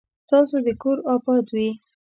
[0.27, 1.69] ستاسو دي کور اباد وي